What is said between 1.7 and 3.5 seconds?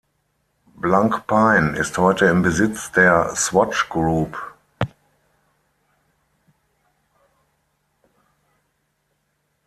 ist heute im Besitz der